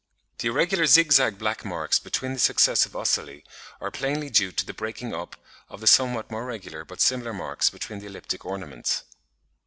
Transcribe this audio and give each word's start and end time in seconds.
The 0.39 0.47
irregular 0.47 0.87
zigzag 0.87 1.37
black 1.37 1.63
marks 1.63 1.99
between 1.99 2.33
the 2.33 2.39
successive 2.39 2.95
ocelli 2.95 3.43
(Fig. 3.43 3.45
57) 3.45 3.53
are 3.85 3.91
plainly 3.91 4.29
due 4.31 4.51
to 4.51 4.65
the 4.65 4.73
breaking 4.73 5.13
up 5.13 5.35
of 5.69 5.79
the 5.79 5.85
somewhat 5.85 6.31
more 6.31 6.43
regular 6.47 6.83
but 6.83 6.99
similar 7.01 7.33
marks 7.33 7.69
between 7.69 7.99
the 7.99 8.07
elliptic 8.07 8.43
ornaments. 8.43 9.03